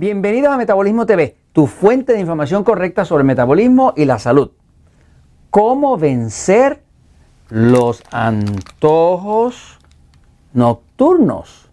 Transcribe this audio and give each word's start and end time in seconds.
Bienvenidos 0.00 0.52
a 0.52 0.56
Metabolismo 0.56 1.06
TV, 1.06 1.36
tu 1.50 1.66
fuente 1.66 2.12
de 2.12 2.20
información 2.20 2.62
correcta 2.62 3.04
sobre 3.04 3.24
metabolismo 3.24 3.94
y 3.96 4.04
la 4.04 4.20
salud. 4.20 4.52
¿Cómo 5.50 5.98
vencer 5.98 6.84
los 7.48 8.04
antojos 8.12 9.80
nocturnos? 10.52 11.72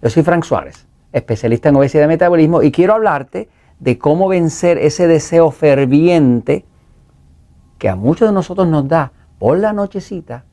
Yo 0.00 0.08
soy 0.08 0.22
Frank 0.22 0.44
Suárez, 0.44 0.86
especialista 1.12 1.68
en 1.68 1.76
obesidad 1.76 2.04
y 2.04 2.08
metabolismo, 2.08 2.62
y 2.62 2.72
quiero 2.72 2.94
hablarte 2.94 3.50
de 3.78 3.98
cómo 3.98 4.28
vencer 4.28 4.78
ese 4.78 5.06
deseo 5.06 5.50
ferviente 5.50 6.64
que 7.76 7.90
a 7.90 7.94
muchos 7.94 8.30
de 8.30 8.32
nosotros 8.32 8.68
nos 8.68 8.88
da 8.88 9.12
por 9.38 9.58
la 9.58 9.74
nochecita 9.74 10.46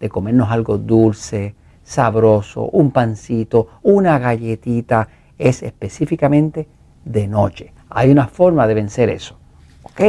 de 0.00 0.08
comernos 0.08 0.50
algo 0.50 0.76
dulce, 0.76 1.54
sabroso, 1.84 2.64
un 2.64 2.90
pancito, 2.90 3.68
una 3.84 4.18
galletita, 4.18 5.08
es 5.38 5.62
específicamente 5.62 6.68
de 7.04 7.26
noche. 7.26 7.72
Hay 7.90 8.10
una 8.10 8.28
forma 8.28 8.66
de 8.66 8.74
vencer 8.74 9.08
eso. 9.08 9.36
¿Ok? 9.82 10.00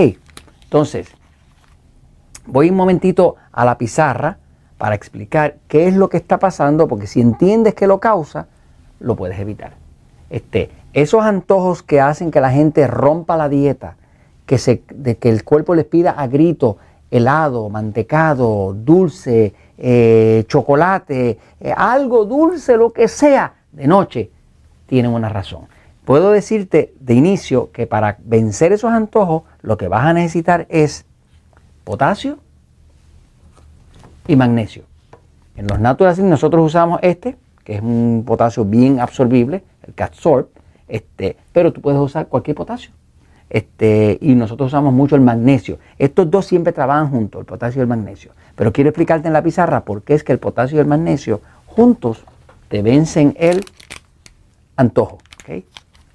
Entonces, 0.63 1.07
voy 2.45 2.70
un 2.70 2.75
momentito 2.75 3.35
a 3.51 3.65
la 3.65 3.77
pizarra 3.77 4.37
para 4.77 4.95
explicar 4.95 5.57
qué 5.67 5.87
es 5.87 5.95
lo 5.95 6.09
que 6.09 6.17
está 6.17 6.39
pasando, 6.39 6.87
porque 6.87 7.07
si 7.07 7.21
entiendes 7.21 7.75
que 7.75 7.87
lo 7.87 7.99
causa, 7.99 8.47
lo 8.99 9.15
puedes 9.15 9.39
evitar. 9.39 9.73
Este, 10.29 10.70
esos 10.93 11.23
antojos 11.23 11.84
que 11.84 12.01
hacen 12.01 12.31
que 12.31 12.41
la 12.41 12.51
gente 12.51 12.87
rompa 12.87 13.37
la 13.37 13.49
dieta, 13.49 13.98
que, 14.45 14.57
se, 14.57 14.84
de 14.93 15.17
que 15.17 15.29
el 15.29 15.43
cuerpo 15.43 15.76
les 15.76 15.85
pida 15.85 16.11
a 16.11 16.27
grito 16.27 16.77
helado, 17.11 17.70
mantecado, 17.70 18.73
dulce, 18.73 19.54
eh, 19.77 20.43
chocolate, 20.48 21.39
eh, 21.59 21.73
algo 21.76 22.26
dulce, 22.26 22.77
lo 22.77 22.91
que 22.91 23.07
sea, 23.07 23.54
de 23.71 23.87
noche, 23.87 24.32
tienen 24.90 25.12
una 25.12 25.29
razón. 25.29 25.68
Puedo 26.04 26.32
decirte 26.32 26.91
de 26.99 27.13
inicio 27.13 27.71
que 27.71 27.85
para 27.85 28.18
vencer 28.23 28.73
esos 28.73 28.91
antojos 28.91 29.43
lo 29.62 29.77
que 29.77 29.87
vas 29.87 30.05
a 30.05 30.13
necesitar 30.13 30.65
es 30.70 31.05
potasio 31.84 32.40
y 34.27 34.35
magnesio. 34.35 34.84
En 35.55 35.67
los 35.67 35.79
Natural 35.79 36.15
nosotros 36.27 36.65
usamos 36.65 36.99
este, 37.04 37.37
que 37.63 37.76
es 37.76 37.82
un 37.82 38.23
potasio 38.26 38.65
bien 38.65 38.99
absorbible, 38.99 39.63
el 39.85 39.93
Catsorb, 39.93 40.48
este, 40.87 41.37
pero 41.54 41.71
tú 41.71 41.82
puedes 41.82 41.99
usar 41.99 42.27
cualquier 42.27 42.55
potasio. 42.55 42.91
Este, 43.49 44.17
y 44.21 44.35
nosotros 44.35 44.67
usamos 44.67 44.93
mucho 44.93 45.15
el 45.15 45.21
magnesio. 45.21 45.77
Estos 45.98 46.29
dos 46.29 46.45
siempre 46.45 46.73
trabajan 46.73 47.10
juntos, 47.10 47.40
el 47.40 47.45
potasio 47.45 47.79
y 47.79 47.84
el 47.84 47.87
magnesio. 47.87 48.32
Pero 48.55 48.73
quiero 48.73 48.90
explicarte 48.90 49.27
en 49.27 49.34
la 49.34 49.43
pizarra 49.43 49.82
por 49.82 50.01
qué 50.01 50.15
es 50.15 50.23
que 50.23 50.32
el 50.32 50.40
potasio 50.40 50.77
y 50.77 50.82
el 50.82 50.87
magnesio 50.87 51.41
juntos 51.67 52.23
te 52.67 52.82
vencen 52.82 53.35
el 53.40 53.65
antojo. 54.80 55.20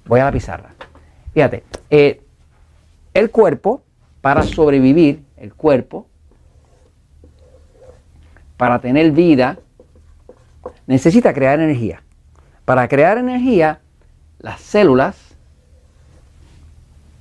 Voy 0.05 0.19
a 0.19 0.25
la 0.25 0.31
pizarra. 0.31 0.73
Fíjate, 1.33 1.63
eh, 1.89 2.21
el 3.13 3.29
cuerpo, 3.29 3.83
para 4.21 4.43
sobrevivir, 4.43 5.23
el 5.37 5.53
cuerpo, 5.53 6.07
para 8.57 8.79
tener 8.79 9.11
vida, 9.11 9.59
necesita 10.87 11.33
crear 11.33 11.59
energía. 11.59 12.01
Para 12.65 12.87
crear 12.87 13.19
energía, 13.19 13.81
las 14.39 14.61
células 14.61 15.35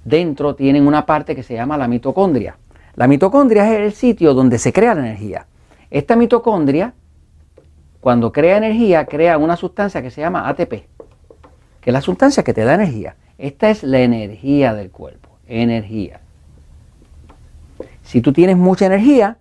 dentro 0.04 0.54
tienen 0.54 0.86
una 0.86 1.04
parte 1.04 1.36
que 1.36 1.42
se 1.42 1.54
llama 1.54 1.76
la 1.76 1.88
mitocondria. 1.88 2.56
La 2.94 3.06
mitocondria 3.06 3.70
es 3.70 3.80
el 3.80 3.92
sitio 3.92 4.32
donde 4.32 4.58
se 4.58 4.72
crea 4.72 4.94
la 4.94 5.00
energía. 5.00 5.46
Esta 5.90 6.16
mitocondria, 6.16 6.94
cuando 8.00 8.32
crea 8.32 8.56
energía, 8.56 9.04
crea 9.04 9.36
una 9.36 9.56
sustancia 9.56 10.00
que 10.00 10.10
se 10.10 10.20
llama 10.20 10.48
ATP, 10.48 10.93
que 11.84 11.90
es 11.90 11.92
la 11.92 12.00
sustancia 12.00 12.42
que 12.42 12.54
te 12.54 12.64
da 12.64 12.72
energía. 12.74 13.14
Esta 13.36 13.68
es 13.68 13.82
la 13.82 13.98
energía 13.98 14.72
del 14.72 14.90
cuerpo, 14.90 15.28
energía. 15.46 16.20
Si 18.02 18.22
tú 18.22 18.32
tienes 18.32 18.56
mucha 18.56 18.86
energía 18.86 19.36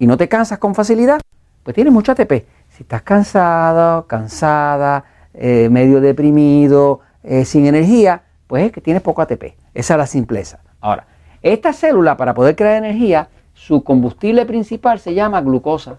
y 0.00 0.08
no 0.08 0.16
te 0.16 0.28
cansas 0.28 0.58
con 0.58 0.74
facilidad, 0.74 1.20
pues 1.62 1.76
tienes 1.76 1.92
mucho 1.92 2.10
ATP. 2.10 2.32
Si 2.68 2.82
estás 2.82 3.02
cansado, 3.02 4.08
cansada, 4.08 5.04
eh, 5.34 5.68
medio 5.70 6.00
deprimido, 6.00 6.98
eh, 7.22 7.44
sin 7.44 7.64
energía, 7.64 8.22
pues 8.48 8.64
es 8.64 8.72
que 8.72 8.80
tienes 8.80 9.00
poco 9.00 9.22
ATP. 9.22 9.54
Esa 9.72 9.94
es 9.94 9.98
la 9.98 10.06
simpleza. 10.08 10.58
Ahora, 10.80 11.06
esta 11.42 11.72
célula 11.72 12.16
para 12.16 12.34
poder 12.34 12.56
crear 12.56 12.74
energía, 12.74 13.28
su 13.54 13.84
combustible 13.84 14.46
principal 14.46 14.98
se 14.98 15.14
llama 15.14 15.40
glucosa. 15.42 15.98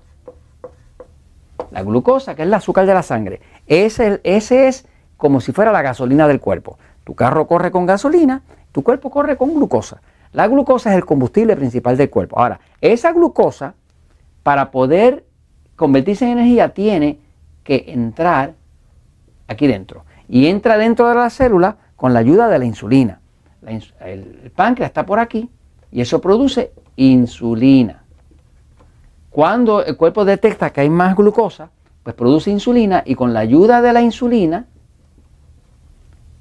La 1.72 1.84
glucosa, 1.84 2.36
que 2.36 2.42
es 2.42 2.48
el 2.48 2.54
azúcar 2.54 2.86
de 2.86 2.94
la 2.94 3.04
sangre. 3.04 3.40
Ese, 3.66 4.20
ese 4.26 4.68
es 4.68 4.89
como 5.20 5.40
si 5.40 5.52
fuera 5.52 5.72
la 5.72 5.84
gasolina 5.84 6.28
del 6.28 6.40
cuerpo. 6.40 6.80
Tu 7.04 7.14
carro 7.14 7.46
corre 7.46 7.70
con 7.70 7.86
gasolina, 7.86 8.42
tu 8.72 8.82
cuerpo 8.82 9.12
corre 9.12 9.38
con 9.38 9.54
glucosa. 9.54 10.02
La 10.34 10.48
glucosa 10.48 10.90
es 10.90 10.96
el 10.96 11.06
combustible 11.06 11.56
principal 11.56 11.96
del 11.96 12.10
cuerpo. 12.10 12.40
Ahora, 12.40 12.60
esa 12.82 13.12
glucosa, 13.12 13.76
para 14.42 14.72
poder 14.72 15.26
convertirse 15.76 16.26
en 16.26 16.40
energía, 16.40 16.74
tiene 16.74 17.20
que 17.64 17.86
entrar 17.90 18.56
aquí 19.48 19.68
dentro. 19.68 20.06
Y 20.28 20.48
entra 20.48 20.80
dentro 20.80 21.08
de 21.08 21.14
la 21.14 21.30
célula 21.30 21.78
con 21.96 22.14
la 22.14 22.20
ayuda 22.20 22.48
de 22.48 22.58
la 22.58 22.66
insulina 22.66 23.20
el, 23.68 24.52
páncreas 24.56 24.90
está 24.90 25.06
por 25.06 25.20
aquí 25.20 25.50
y 25.92 26.02
eso 26.02 26.22
produce 26.22 26.72
insulina. 26.96 28.04
Cuando 29.30 29.84
el 29.84 29.96
cuerpo 29.96 30.26
detecta 30.26 30.72
que 30.72 30.82
hay 30.82 30.90
más 30.90 31.16
glucosa, 31.16 31.70
pues 32.04 32.16
produce 32.16 32.50
insulina 32.50 33.04
y 33.06 33.16
con 33.16 33.34
la 33.34 33.42
ayuda 33.42 33.82
de 33.82 33.94
la 33.94 34.02
insulina 34.02 34.66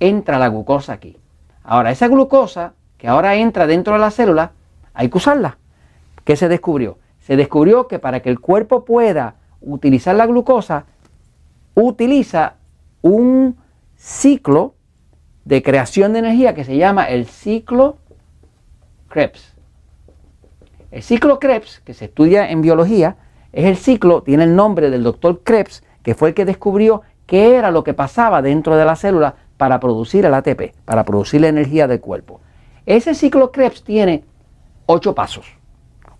entra 0.00 0.38
la 0.38 0.48
glucosa 0.48 0.92
aquí. 0.94 1.16
Ahora, 1.62 1.91
esa 1.91 2.09
glucosa 2.09 2.75
que 2.97 3.09
ahora 3.09 3.36
entra 3.36 3.66
dentro 3.66 3.94
de 3.94 4.00
la 4.00 4.10
célula, 4.10 4.53
hay 4.94 5.09
que 5.09 5.19
usarla. 5.19 5.59
¿Qué 6.25 6.36
se 6.36 6.48
descubrió? 6.48 6.98
Se 7.20 7.36
descubrió 7.36 7.88
que 7.88 7.98
para 7.98 8.20
que 8.20 8.31
el 8.31 8.41
cuerpo 8.41 8.84
pueda 8.84 9.37
utilizar 9.60 10.14
la 10.14 10.26
glucosa, 10.26 10.87
utiliza 11.75 12.54
un 13.03 13.56
ciclo 13.97 14.75
de 15.44 15.62
creación 15.62 16.12
de 16.12 16.19
energía 16.20 16.54
que 16.54 16.64
se 16.64 16.76
llama 16.76 17.04
el 17.04 17.26
ciclo 17.26 17.98
Krebs. 19.08 19.54
El 20.91 21.03
ciclo 21.03 21.38
Krebs, 21.38 21.81
que 21.81 21.94
se 21.94 22.06
estudia 22.06 22.50
en 22.50 22.62
biología, 22.62 23.16
es 23.53 23.66
el 23.66 23.76
ciclo, 23.76 24.22
tiene 24.22 24.44
el 24.44 24.56
nombre 24.56 24.91
del 24.91 25.03
doctor 25.03 25.42
Krebs, 25.42 25.82
que 26.03 26.14
fue 26.14 26.31
el 26.31 26.34
que 26.34 26.44
descubrió 26.44 27.03
qué 27.26 27.56
era 27.56 27.70
lo 27.70 27.84
que 27.84 27.94
pasaba 27.94 28.42
dentro 28.42 28.76
de 28.76 28.84
la 28.84 28.97
célula 28.97 29.37
para 29.58 29.78
producir 29.78 30.24
el 30.24 30.32
ATP, 30.32 30.74
para 30.86 31.04
producir 31.04 31.42
la 31.42 31.48
energía 31.48 31.86
del 31.86 32.00
cuerpo. 32.00 32.41
Ese 32.86 33.14
ciclo 33.14 33.52
Krebs 33.52 33.84
tiene 33.84 34.24
ocho 34.86 35.14
pasos, 35.14 35.46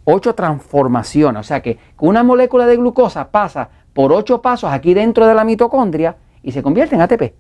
ocho 0.05 0.35
transformaciones, 0.35 1.41
o 1.41 1.45
sea 1.45 1.63
que 1.63 1.79
una 2.01 2.23
molécula 2.23 2.67
de 2.67 2.77
glucosa 2.77 3.31
pasa 3.31 3.71
por 3.95 4.13
ocho 4.13 4.43
pasos 4.43 4.71
aquí 4.71 4.93
dentro 4.93 5.27
de 5.27 5.35
la 5.35 5.45
mitocondria 5.45 6.17
y 6.43 6.53
se 6.53 6.63
convierte 6.63 6.95
en 6.95 7.01
ATP. 7.01 7.33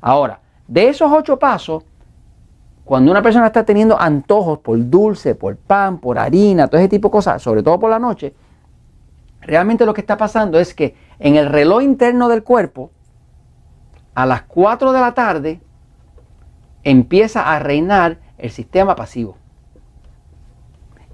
Ahora, 0.00 0.40
de 0.66 0.88
esos 0.88 1.12
ocho 1.12 1.38
pasos, 1.38 1.84
cuando 2.84 3.12
una 3.12 3.22
persona 3.22 3.46
está 3.46 3.64
teniendo 3.64 4.00
antojos 4.00 4.58
por 4.58 4.76
dulce, 4.90 5.34
por 5.34 5.56
pan, 5.56 5.98
por 5.98 6.18
harina, 6.18 6.66
todo 6.66 6.80
ese 6.80 6.88
tipo 6.88 7.08
de 7.08 7.12
cosas, 7.12 7.40
sobre 7.40 7.62
todo 7.62 7.78
por 7.78 7.90
la 7.90 7.98
noche, 7.98 8.34
realmente 9.42 9.86
lo 9.86 9.94
que 9.94 10.00
está 10.00 10.16
pasando 10.16 10.58
es 10.58 10.74
que 10.74 10.96
en 11.18 11.36
el 11.36 11.48
reloj 11.48 11.82
interno 11.82 12.28
del 12.28 12.42
cuerpo, 12.42 12.90
a 14.14 14.26
las 14.26 14.42
4 14.42 14.92
de 14.92 15.00
la 15.00 15.14
tarde, 15.14 15.60
empieza 16.82 17.52
a 17.52 17.58
reinar 17.58 18.18
el 18.38 18.50
sistema 18.50 18.96
pasivo. 18.96 19.36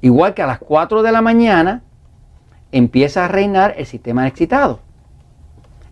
Igual 0.01 0.35
que 0.35 0.43
a 0.43 0.47
las 0.47 0.59
4 0.59 1.03
de 1.03 1.13
la 1.13 1.23
mañana 1.23 1.83
empieza 2.73 3.25
a 3.25 3.29
reinar 3.29 3.75
el 3.77 3.87
sistema 3.87 4.27
excitado. 4.27 4.81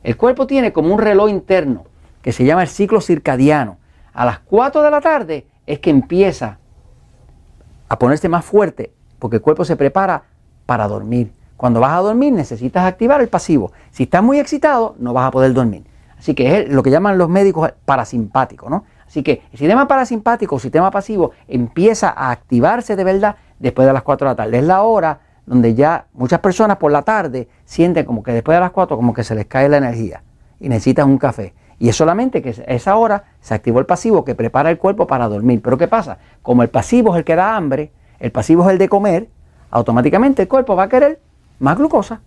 El 0.02 0.16
cuerpo 0.16 0.46
tiene 0.46 0.72
como 0.72 0.92
un 0.92 1.00
reloj 1.00 1.30
interno 1.30 1.86
que 2.22 2.32
se 2.32 2.44
llama 2.44 2.62
el 2.62 2.68
ciclo 2.68 3.00
circadiano. 3.00 3.78
A 4.12 4.24
las 4.24 4.38
4 4.40 4.82
de 4.82 4.90
la 4.90 5.00
tarde 5.00 5.46
es 5.66 5.78
que 5.80 5.90
empieza 5.90 6.58
a 7.88 7.98
ponerse 7.98 8.28
más 8.28 8.44
fuerte 8.44 8.92
porque 9.18 9.36
el 9.36 9.42
cuerpo 9.42 9.64
se 9.64 9.76
prepara 9.76 10.24
para 10.66 10.86
dormir. 10.86 11.32
Cuando 11.56 11.80
vas 11.80 11.92
a 11.92 12.02
dormir 12.02 12.32
necesitas 12.32 12.84
activar 12.84 13.20
el 13.20 13.28
pasivo. 13.28 13.72
Si 13.90 14.04
estás 14.04 14.22
muy 14.22 14.38
excitado 14.38 14.94
no 14.98 15.12
vas 15.12 15.26
a 15.26 15.30
poder 15.30 15.54
dormir. 15.54 15.84
Así 16.24 16.34
que 16.34 16.60
es 16.60 16.70
lo 16.70 16.82
que 16.82 16.90
llaman 16.90 17.18
los 17.18 17.28
médicos 17.28 17.70
parasimpático, 17.84 18.70
¿no? 18.70 18.84
Así 19.06 19.22
que 19.22 19.42
el 19.52 19.58
sistema 19.58 19.86
parasimpático 19.86 20.56
o 20.56 20.58
sistema 20.58 20.90
pasivo 20.90 21.32
empieza 21.46 22.08
a 22.08 22.30
activarse 22.30 22.96
de 22.96 23.04
verdad 23.04 23.36
después 23.58 23.86
de 23.86 23.92
las 23.92 24.02
4 24.02 24.26
de 24.26 24.32
la 24.32 24.34
tarde. 24.34 24.56
Es 24.56 24.64
la 24.64 24.84
hora 24.84 25.20
donde 25.44 25.74
ya 25.74 26.06
muchas 26.14 26.40
personas 26.40 26.78
por 26.78 26.90
la 26.90 27.02
tarde 27.02 27.46
sienten 27.66 28.06
como 28.06 28.22
que 28.22 28.32
después 28.32 28.56
de 28.56 28.60
las 28.60 28.70
4 28.70 28.96
como 28.96 29.12
que 29.12 29.22
se 29.22 29.34
les 29.34 29.44
cae 29.44 29.68
la 29.68 29.76
energía 29.76 30.22
y 30.60 30.70
necesitan 30.70 31.10
un 31.10 31.18
café. 31.18 31.52
Y 31.78 31.90
es 31.90 31.96
solamente 31.96 32.40
que 32.40 32.58
a 32.66 32.72
esa 32.72 32.96
hora 32.96 33.24
se 33.42 33.52
activó 33.52 33.78
el 33.78 33.84
pasivo 33.84 34.24
que 34.24 34.34
prepara 34.34 34.70
el 34.70 34.78
cuerpo 34.78 35.06
para 35.06 35.28
dormir. 35.28 35.60
Pero 35.60 35.76
¿qué 35.76 35.88
pasa? 35.88 36.16
Como 36.40 36.62
el 36.62 36.70
pasivo 36.70 37.12
es 37.12 37.18
el 37.18 37.24
que 37.24 37.36
da 37.36 37.54
hambre, 37.54 37.92
el 38.18 38.32
pasivo 38.32 38.64
es 38.64 38.70
el 38.70 38.78
de 38.78 38.88
comer, 38.88 39.28
automáticamente 39.70 40.40
el 40.40 40.48
cuerpo 40.48 40.74
va 40.74 40.84
a 40.84 40.88
querer 40.88 41.20
más 41.58 41.76
glucosa. 41.76 42.22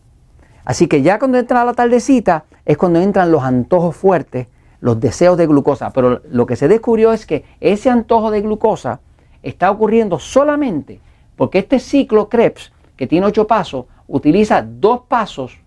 Así 0.67 0.87
que 0.87 1.01
ya 1.01 1.17
cuando 1.17 1.37
entra 1.37 1.63
la 1.63 1.71
tardecita 1.71 2.43
es 2.65 2.75
cuando 2.75 2.99
entran 2.99 3.31
los 3.31 3.41
antojos 3.41 3.95
fuertes, 3.95 4.47
los 4.81 4.99
deseos 4.99 5.37
de 5.37 5.47
glucosa. 5.47 5.91
Pero 5.93 6.21
lo 6.29 6.45
que 6.45 6.57
se 6.57 6.67
descubrió 6.67 7.13
es 7.13 7.25
que 7.25 7.45
ese 7.61 7.89
antojo 7.89 8.31
de 8.31 8.41
glucosa 8.41 8.99
está 9.41 9.71
ocurriendo 9.71 10.19
solamente 10.19 10.99
porque 11.37 11.59
este 11.59 11.79
ciclo 11.79 12.27
Krebs, 12.27 12.73
que 12.97 13.07
tiene 13.07 13.27
ocho 13.27 13.47
pasos, 13.47 13.85
utiliza 14.09 14.61
dos 14.61 15.03
pasos 15.07 15.57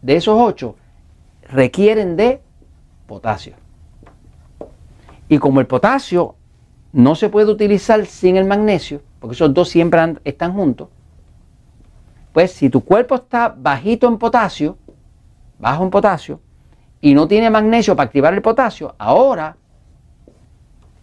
de 0.00 0.16
esos 0.16 0.38
ocho, 0.40 0.76
requieren 1.42 2.16
de 2.16 2.40
potasio. 3.06 3.56
Y 5.28 5.36
como 5.36 5.60
el 5.60 5.66
potasio 5.66 6.34
no 6.94 7.14
se 7.14 7.28
puede 7.28 7.50
utilizar 7.50 8.06
sin 8.06 8.38
el 8.38 8.46
magnesio, 8.46 9.02
porque 9.20 9.34
esos 9.34 9.52
dos 9.52 9.68
siempre 9.68 10.16
están 10.24 10.54
juntos, 10.54 10.88
pues 12.36 12.52
si 12.52 12.68
tu 12.68 12.84
cuerpo 12.84 13.14
está 13.14 13.54
bajito 13.56 14.06
en 14.06 14.18
potasio, 14.18 14.76
bajo 15.58 15.84
en 15.84 15.88
potasio, 15.88 16.40
y 17.00 17.14
no 17.14 17.26
tiene 17.26 17.48
magnesio 17.48 17.96
para 17.96 18.08
activar 18.08 18.34
el 18.34 18.42
potasio, 18.42 18.94
ahora 18.98 19.56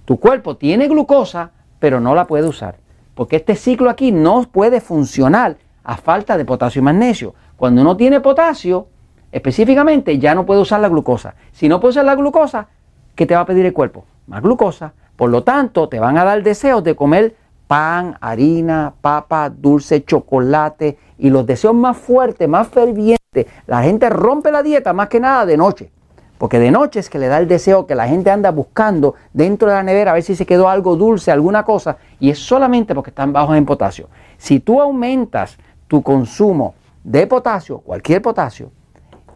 tu 0.05 0.19
cuerpo 0.19 0.57
tiene 0.57 0.87
glucosa, 0.87 1.49
pero 1.79 1.99
no 1.99 2.13
la 2.13 2.27
puede 2.27 2.47
usar. 2.47 2.75
Porque 3.15 3.37
este 3.37 3.55
ciclo 3.55 3.89
aquí 3.89 4.11
no 4.11 4.43
puede 4.43 4.79
funcionar 4.79 5.57
a 5.83 5.97
falta 5.97 6.37
de 6.37 6.45
potasio 6.45 6.81
y 6.81 6.83
magnesio. 6.83 7.33
Cuando 7.57 7.81
uno 7.81 7.97
tiene 7.97 8.19
potasio, 8.19 8.89
específicamente, 9.31 10.19
ya 10.19 10.35
no 10.35 10.45
puede 10.45 10.61
usar 10.61 10.81
la 10.81 10.89
glucosa. 10.89 11.33
Si 11.51 11.67
no 11.67 11.79
puede 11.79 11.93
usar 11.93 12.05
la 12.05 12.13
glucosa, 12.13 12.67
¿qué 13.15 13.25
te 13.25 13.33
va 13.33 13.41
a 13.41 13.45
pedir 13.47 13.65
el 13.65 13.73
cuerpo? 13.73 14.05
Más 14.27 14.43
glucosa. 14.43 14.93
Por 15.15 15.31
lo 15.31 15.43
tanto, 15.43 15.89
te 15.89 15.99
van 15.99 16.15
a 16.19 16.25
dar 16.25 16.43
deseos 16.43 16.83
de 16.83 16.95
comer 16.95 17.35
pan, 17.67 18.17
harina, 18.21 18.93
papa, 19.01 19.49
dulce, 19.49 20.03
chocolate 20.03 20.97
y 21.17 21.29
los 21.29 21.45
deseos 21.45 21.73
más 21.73 21.97
fuertes, 21.97 22.47
más 22.47 22.67
fervientes. 22.67 23.47
La 23.67 23.83
gente 23.83 24.09
rompe 24.09 24.51
la 24.51 24.63
dieta 24.63 24.93
más 24.93 25.09
que 25.09 25.19
nada 25.19 25.45
de 25.45 25.57
noche. 25.57 25.91
Porque 26.37 26.59
de 26.59 26.71
noche 26.71 26.99
es 26.99 27.09
que 27.09 27.19
le 27.19 27.27
da 27.27 27.37
el 27.37 27.47
deseo 27.47 27.87
que 27.87 27.95
la 27.95 28.07
gente 28.07 28.29
anda 28.29 28.51
buscando 28.51 29.15
dentro 29.31 29.69
de 29.69 29.75
la 29.75 29.83
nevera 29.83 30.11
a 30.11 30.13
ver 30.15 30.23
si 30.23 30.35
se 30.35 30.45
quedó 30.45 30.67
algo 30.67 30.95
dulce, 30.97 31.31
alguna 31.31 31.63
cosa, 31.63 31.97
y 32.19 32.29
es 32.29 32.39
solamente 32.39 32.93
porque 32.93 33.11
están 33.11 33.31
bajos 33.31 33.55
en 33.55 33.65
potasio. 33.65 34.09
Si 34.37 34.59
tú 34.59 34.81
aumentas 34.81 35.57
tu 35.87 36.01
consumo 36.01 36.75
de 37.03 37.27
potasio, 37.27 37.79
cualquier 37.79 38.21
potasio, 38.21 38.71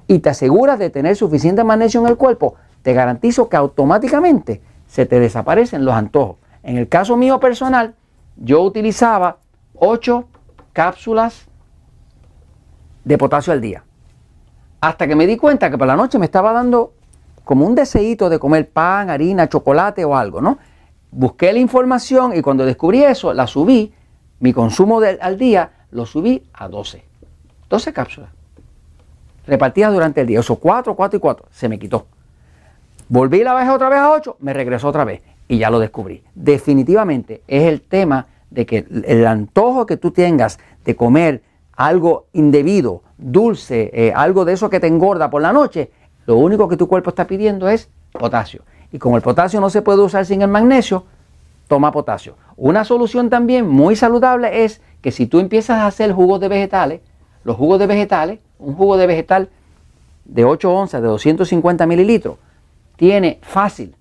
y 0.07 0.19
te 0.19 0.29
aseguras 0.29 0.79
de 0.79 0.89
tener 0.89 1.15
suficiente 1.15 1.63
magnesio 1.63 2.01
en 2.01 2.07
el 2.07 2.17
cuerpo, 2.17 2.55
te 2.81 2.93
garantizo 2.93 3.47
que 3.47 3.57
automáticamente 3.57 4.61
se 4.87 5.05
te 5.05 5.19
desaparecen 5.19 5.85
los 5.85 5.93
antojos. 5.93 6.37
En 6.63 6.77
el 6.77 6.89
caso 6.89 7.15
mío 7.15 7.39
personal, 7.39 7.95
yo 8.37 8.61
utilizaba 8.61 9.37
8 9.75 10.27
cápsulas 10.73 11.45
de 13.03 13.17
potasio 13.17 13.53
al 13.53 13.61
día. 13.61 13.83
Hasta 14.81 15.07
que 15.07 15.15
me 15.15 15.25
di 15.25 15.37
cuenta 15.37 15.69
que 15.69 15.77
por 15.77 15.87
la 15.87 15.95
noche 15.95 16.19
me 16.19 16.25
estaba 16.25 16.53
dando 16.53 16.93
como 17.43 17.65
un 17.65 17.75
deseito 17.75 18.29
de 18.29 18.39
comer 18.39 18.69
pan, 18.69 19.09
harina, 19.09 19.49
chocolate 19.49 20.05
o 20.05 20.15
algo, 20.15 20.41
¿no? 20.41 20.59
Busqué 21.09 21.51
la 21.53 21.59
información 21.59 22.35
y 22.35 22.41
cuando 22.41 22.65
descubrí 22.65 23.03
eso, 23.03 23.33
la 23.33 23.47
subí, 23.47 23.93
mi 24.39 24.53
consumo 24.53 24.99
al 24.99 25.37
día 25.37 25.71
lo 25.91 26.05
subí 26.05 26.43
a 26.53 26.67
12. 26.67 27.03
12 27.69 27.93
cápsulas. 27.93 28.29
Repartidas 29.47 29.93
durante 29.93 30.21
el 30.21 30.27
día. 30.27 30.41
Eso 30.41 30.57
4, 30.57 30.95
4 30.95 31.17
y 31.17 31.19
4. 31.19 31.45
Se 31.49 31.69
me 31.69 31.79
quitó. 31.79 32.07
Volví 33.07 33.43
la 33.43 33.53
bajé 33.53 33.69
otra 33.69 33.87
vez 33.87 33.99
a 33.99 34.11
8, 34.11 34.37
me 34.41 34.53
regresó 34.53 34.89
otra 34.89 35.05
vez 35.05 35.21
y 35.47 35.57
ya 35.57 35.69
lo 35.69 35.79
descubrí. 35.79 36.23
Definitivamente 36.35 37.41
es 37.47 37.63
el 37.63 37.81
tema 37.81 38.27
de 38.49 38.65
que 38.65 38.85
el 39.05 39.25
antojo 39.25 39.85
que 39.85 39.97
tú 39.97 40.11
tengas 40.11 40.59
de 40.85 40.95
comer 40.95 41.43
algo 41.73 42.25
indebido, 42.33 43.03
dulce, 43.17 43.91
eh, 43.93 44.13
algo 44.15 44.45
de 44.45 44.53
eso 44.53 44.69
que 44.69 44.79
te 44.79 44.87
engorda 44.87 45.29
por 45.29 45.41
la 45.41 45.53
noche, 45.53 45.91
lo 46.25 46.37
único 46.37 46.67
que 46.67 46.77
tu 46.77 46.87
cuerpo 46.87 47.09
está 47.09 47.27
pidiendo 47.27 47.69
es 47.69 47.89
potasio. 48.11 48.63
Y 48.91 48.99
como 48.99 49.15
el 49.15 49.21
potasio 49.21 49.61
no 49.61 49.69
se 49.69 49.81
puede 49.81 50.01
usar 50.01 50.25
sin 50.25 50.41
el 50.41 50.47
magnesio, 50.47 51.05
toma 51.67 51.91
potasio. 51.91 52.35
Una 52.55 52.83
solución 52.83 53.29
también 53.29 53.67
muy 53.67 53.95
saludable 53.95 54.63
es 54.63 54.81
que 55.01 55.11
si 55.11 55.27
tú 55.27 55.39
empiezas 55.39 55.77
a 55.77 55.87
hacer 55.87 56.11
jugos 56.13 56.39
de 56.39 56.47
vegetales, 56.47 57.01
los 57.43 57.55
jugos 57.55 57.79
de 57.79 57.87
vegetales, 57.87 58.39
un 58.59 58.75
jugo 58.75 58.97
de 58.97 59.07
vegetal 59.07 59.49
de 60.25 60.45
8 60.45 60.73
onzas, 60.73 61.01
de 61.01 61.07
250 61.07 61.85
mililitros, 61.85 62.37
tiene 62.95 63.39
fácil 63.41 63.95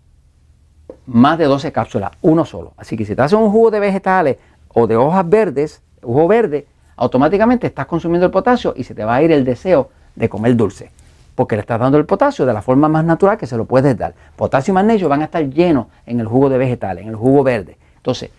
más 1.07 1.39
de 1.39 1.45
12 1.45 1.73
cápsulas, 1.73 2.13
uno 2.23 2.45
solo. 2.45 2.73
Así 2.77 2.97
que 2.97 3.05
si 3.05 3.15
te 3.15 3.23
haces 3.23 3.39
un 3.39 3.51
jugo 3.51 3.71
de 3.71 3.81
vegetales 3.81 4.37
o 4.69 4.87
de 4.87 4.97
hojas 4.97 5.29
verdes, 5.29 5.83
jugo 6.03 6.29
verde, 6.29 6.67
automáticamente 6.97 7.67
estás 7.67 7.87
consumiendo 7.87 8.27
el 8.27 8.33
potasio 8.33 8.75
y 8.77 8.85
se 8.85 8.95
te 8.95 9.05
va 9.05 9.17
a 9.17 9.23
ir 9.23 9.33
el 9.33 9.45
deseo 9.45 9.91
de 10.15 10.29
comer 10.29 10.57
dulce. 10.57 10.91
Porque 11.35 11.55
le 11.55 11.61
estás 11.61 11.79
dando 11.79 11.99
el 11.99 12.07
potasio 12.07 12.47
de 12.47 12.53
la 12.53 12.63
forma 12.63 12.89
más 12.89 13.05
natural 13.05 13.37
que 13.37 13.47
se 13.47 13.57
lo 13.57 13.67
puedes 13.67 13.97
dar. 13.97 14.15
Potasio 14.37 14.73
y 14.73 14.75
magnesio 14.75 15.09
van 15.09 15.21
a 15.23 15.27
estar 15.27 15.49
llenos 15.49 15.87
en 16.07 16.21
el 16.21 16.27
jugo 16.27 16.49
de 16.49 16.59
vegetales, 16.59 17.03
en 17.05 17.11
el 17.11 17.17
jugo 17.17 17.43
verde. 17.43 17.77
Entonces, 17.97 18.31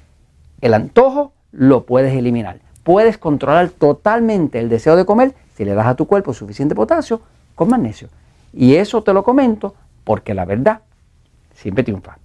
el 0.62 0.74
antojo 0.74 1.32
lo 1.52 1.86
puedes 1.86 2.14
eliminar. 2.14 2.60
Puedes 2.84 3.18
controlar 3.18 3.70
totalmente 3.70 4.60
el 4.60 4.70
deseo 4.70 4.96
de 4.96 5.06
comer 5.06 5.36
si 5.56 5.66
le 5.66 5.76
das 5.76 5.88
a 5.88 5.96
tu 5.96 6.08
cuerpo 6.08 6.34
suficiente 6.34 6.74
potasio 6.74 7.22
con 7.54 7.70
magnesio. 7.70 8.10
Y 8.54 8.76
eso 8.76 9.04
te 9.04 9.14
lo 9.14 9.24
comento 9.24 9.76
porque 10.04 10.34
la 10.34 10.46
verdad 10.46 10.82
siempre 11.54 11.84
triunfa. 11.84 12.18